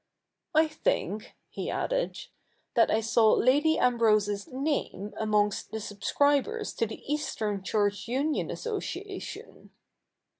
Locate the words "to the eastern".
6.77-7.61